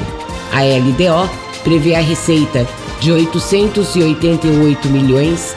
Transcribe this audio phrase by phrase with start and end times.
[0.54, 1.30] A LDO
[1.66, 2.66] prevê a receita
[3.02, 5.54] de R$ 888 milhões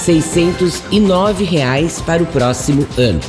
[0.00, 3.20] 791.609 reais para o próximo ano.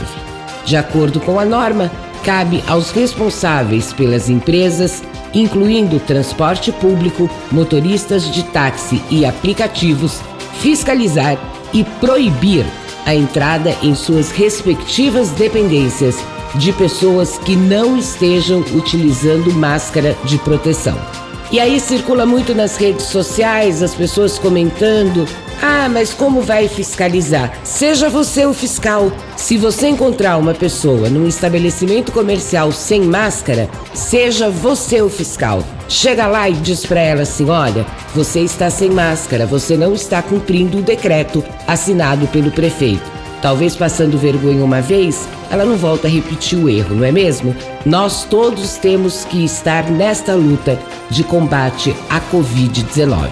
[0.64, 1.92] De acordo com a norma,
[2.24, 5.02] cabe aos responsáveis pelas empresas,
[5.34, 10.18] incluindo transporte público, motoristas de táxi e aplicativos,
[10.62, 11.36] fiscalizar
[11.74, 12.64] e proibir
[13.04, 16.16] a entrada em suas respectivas dependências
[16.54, 21.21] de pessoas que não estejam utilizando máscara de proteção.
[21.52, 25.28] E aí circula muito nas redes sociais as pessoas comentando:
[25.60, 27.52] ah, mas como vai fiscalizar?
[27.62, 29.12] Seja você o fiscal.
[29.36, 35.62] Se você encontrar uma pessoa num estabelecimento comercial sem máscara, seja você o fiscal.
[35.90, 37.84] Chega lá e diz para ela assim: olha,
[38.14, 43.11] você está sem máscara, você não está cumprindo o decreto assinado pelo prefeito.
[43.42, 47.54] Talvez passando vergonha uma vez, ela não volta a repetir o erro, não é mesmo?
[47.84, 50.78] Nós todos temos que estar nesta luta
[51.10, 53.30] de combate à Covid-19.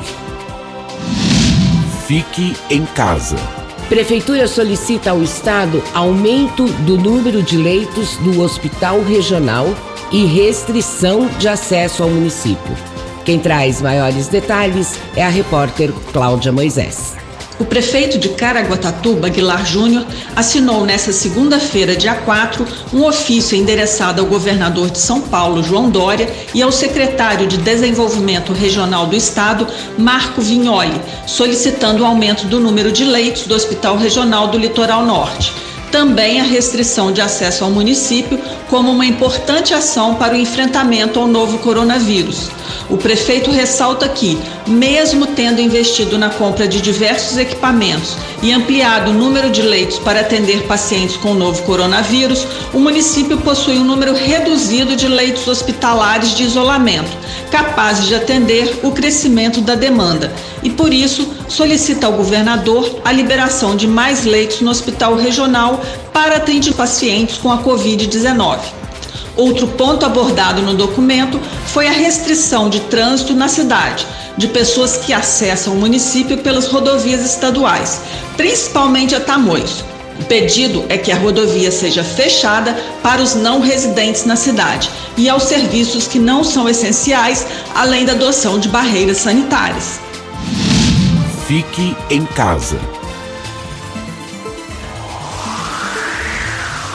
[2.08, 3.36] Fique em casa.
[3.88, 9.66] Prefeitura solicita ao Estado aumento do número de leitos do Hospital Regional
[10.10, 12.76] e restrição de acesso ao município.
[13.24, 17.19] Quem traz maiores detalhes é a repórter Cláudia Moisés.
[17.60, 24.26] O prefeito de Caraguatatuba, Aguilar Júnior, assinou nesta segunda-feira, dia 4, um ofício endereçado ao
[24.26, 29.66] governador de São Paulo, João Dória, e ao secretário de Desenvolvimento Regional do Estado,
[29.98, 35.52] Marco Vignoli, solicitando o aumento do número de leitos do Hospital Regional do Litoral Norte
[35.90, 38.38] também a restrição de acesso ao município
[38.68, 42.50] como uma importante ação para o enfrentamento ao novo coronavírus.
[42.88, 49.14] O prefeito ressalta que, mesmo tendo investido na compra de diversos equipamentos e ampliado o
[49.14, 54.14] número de leitos para atender pacientes com o novo coronavírus, o município possui um número
[54.14, 57.10] reduzido de leitos hospitalares de isolamento,
[57.50, 60.32] capazes de atender o crescimento da demanda,
[60.62, 65.79] e por isso solicita ao governador a liberação de mais leitos no hospital regional
[66.12, 68.58] para atender pacientes com a Covid-19.
[69.36, 74.06] Outro ponto abordado no documento foi a restrição de trânsito na cidade
[74.36, 78.00] de pessoas que acessam o município pelas rodovias estaduais,
[78.36, 79.84] principalmente a Tamoios.
[80.18, 85.28] O pedido é que a rodovia seja fechada para os não residentes na cidade e
[85.28, 89.98] aos serviços que não são essenciais, além da adoção de barreiras sanitárias.
[91.46, 92.78] Fique em casa.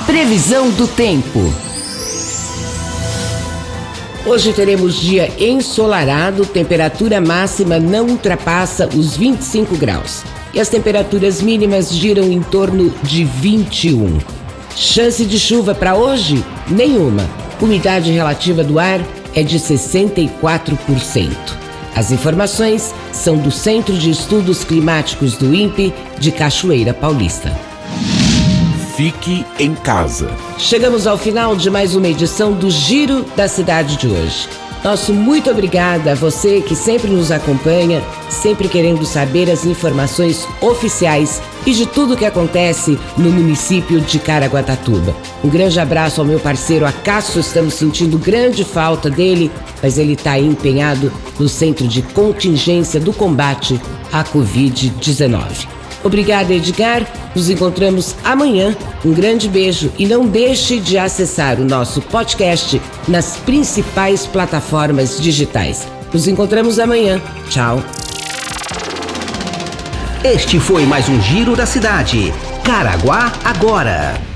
[0.06, 1.52] Previsão do tempo.
[4.24, 10.24] Hoje teremos dia ensolarado, temperatura máxima não ultrapassa os 25 graus
[10.54, 14.20] e as temperaturas mínimas giram em torno de 21.
[14.76, 16.46] Chance de chuva para hoje?
[16.70, 17.28] Nenhuma.
[17.60, 19.02] Umidade relativa do ar
[19.34, 21.32] é de 64%.
[21.96, 27.75] As informações são do Centro de Estudos Climáticos do INPE de Cachoeira Paulista.
[28.96, 30.30] Fique em casa.
[30.58, 34.48] Chegamos ao final de mais uma edição do Giro da Cidade de hoje.
[34.86, 41.42] Nosso muito obrigada a você que sempre nos acompanha, sempre querendo saber as informações oficiais
[41.66, 45.14] e de tudo que acontece no município de Caraguatatuba.
[45.44, 49.52] Um grande abraço ao meu parceiro Acácio, estamos sentindo grande falta dele,
[49.84, 53.78] mas ele está empenhado no Centro de Contingência do Combate
[54.10, 55.76] à Covid-19.
[56.06, 57.04] Obrigada, Edgar.
[57.36, 58.78] Nos encontramos amanhã.
[59.04, 65.88] Um grande beijo e não deixe de acessar o nosso podcast nas principais plataformas digitais.
[66.14, 67.20] Nos encontramos amanhã.
[67.50, 67.84] Tchau.
[70.24, 72.32] Este foi mais um Giro da Cidade.
[72.64, 74.35] Caraguá agora.